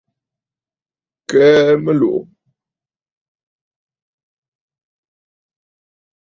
[1.29, 2.19] Kwɛ̀ʼɛ mɨlùʼù.